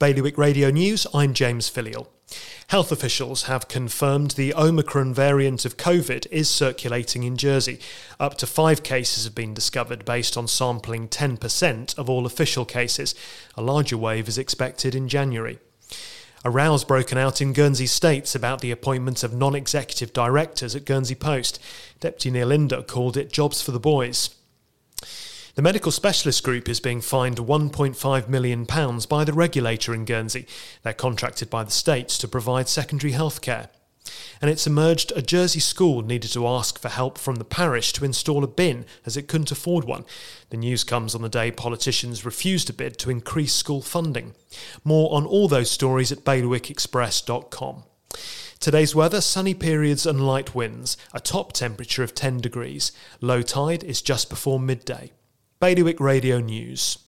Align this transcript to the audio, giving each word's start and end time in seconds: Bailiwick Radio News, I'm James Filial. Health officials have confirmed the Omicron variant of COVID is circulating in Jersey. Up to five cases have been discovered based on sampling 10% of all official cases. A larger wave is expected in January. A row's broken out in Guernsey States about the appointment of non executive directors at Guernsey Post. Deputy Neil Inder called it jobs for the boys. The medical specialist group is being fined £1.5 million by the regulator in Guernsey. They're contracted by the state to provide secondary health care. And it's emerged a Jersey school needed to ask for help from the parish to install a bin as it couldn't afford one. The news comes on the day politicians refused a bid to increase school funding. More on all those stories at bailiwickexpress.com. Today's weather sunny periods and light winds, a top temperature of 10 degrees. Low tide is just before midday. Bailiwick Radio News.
Bailiwick 0.00 0.36
Radio 0.36 0.70
News, 0.70 1.06
I'm 1.14 1.34
James 1.34 1.70
Filial. 1.70 2.08
Health 2.66 2.90
officials 2.90 3.44
have 3.44 3.68
confirmed 3.68 4.32
the 4.32 4.52
Omicron 4.52 5.14
variant 5.14 5.64
of 5.64 5.76
COVID 5.76 6.26
is 6.32 6.50
circulating 6.50 7.22
in 7.22 7.36
Jersey. 7.36 7.78
Up 8.18 8.36
to 8.38 8.46
five 8.48 8.82
cases 8.82 9.22
have 9.22 9.36
been 9.36 9.54
discovered 9.54 10.04
based 10.04 10.36
on 10.36 10.48
sampling 10.48 11.06
10% 11.06 11.96
of 11.96 12.10
all 12.10 12.26
official 12.26 12.64
cases. 12.64 13.14
A 13.56 13.62
larger 13.62 13.96
wave 13.96 14.26
is 14.26 14.36
expected 14.36 14.96
in 14.96 15.08
January. 15.08 15.60
A 16.44 16.50
row's 16.50 16.84
broken 16.84 17.16
out 17.16 17.40
in 17.40 17.52
Guernsey 17.52 17.86
States 17.86 18.34
about 18.34 18.62
the 18.62 18.72
appointment 18.72 19.22
of 19.22 19.32
non 19.32 19.54
executive 19.54 20.12
directors 20.12 20.74
at 20.74 20.84
Guernsey 20.84 21.14
Post. 21.14 21.62
Deputy 22.00 22.32
Neil 22.32 22.48
Inder 22.48 22.84
called 22.84 23.16
it 23.16 23.30
jobs 23.30 23.62
for 23.62 23.70
the 23.70 23.78
boys. 23.78 24.30
The 25.54 25.62
medical 25.62 25.92
specialist 25.92 26.42
group 26.42 26.68
is 26.68 26.80
being 26.80 27.00
fined 27.00 27.36
£1.5 27.36 28.28
million 28.28 28.64
by 28.64 29.24
the 29.24 29.32
regulator 29.32 29.94
in 29.94 30.04
Guernsey. 30.04 30.48
They're 30.82 30.92
contracted 30.92 31.48
by 31.48 31.62
the 31.62 31.70
state 31.70 32.08
to 32.08 32.26
provide 32.26 32.68
secondary 32.68 33.12
health 33.12 33.40
care. 33.40 33.68
And 34.42 34.50
it's 34.50 34.66
emerged 34.66 35.12
a 35.14 35.22
Jersey 35.22 35.60
school 35.60 36.02
needed 36.02 36.32
to 36.32 36.48
ask 36.48 36.76
for 36.80 36.88
help 36.88 37.18
from 37.18 37.36
the 37.36 37.44
parish 37.44 37.92
to 37.92 38.04
install 38.04 38.42
a 38.42 38.48
bin 38.48 38.84
as 39.06 39.16
it 39.16 39.28
couldn't 39.28 39.52
afford 39.52 39.84
one. 39.84 40.04
The 40.50 40.56
news 40.56 40.82
comes 40.82 41.14
on 41.14 41.22
the 41.22 41.28
day 41.28 41.52
politicians 41.52 42.24
refused 42.24 42.68
a 42.68 42.72
bid 42.72 42.98
to 42.98 43.10
increase 43.10 43.52
school 43.52 43.80
funding. 43.80 44.34
More 44.82 45.14
on 45.14 45.24
all 45.24 45.46
those 45.46 45.70
stories 45.70 46.10
at 46.10 46.24
bailiwickexpress.com. 46.24 47.84
Today's 48.58 48.94
weather 48.96 49.20
sunny 49.20 49.54
periods 49.54 50.04
and 50.04 50.26
light 50.26 50.52
winds, 50.52 50.96
a 51.12 51.20
top 51.20 51.52
temperature 51.52 52.02
of 52.02 52.12
10 52.12 52.38
degrees. 52.38 52.90
Low 53.20 53.40
tide 53.40 53.84
is 53.84 54.02
just 54.02 54.28
before 54.28 54.58
midday. 54.58 55.12
Bailiwick 55.60 56.00
Radio 56.00 56.40
News. 56.40 56.98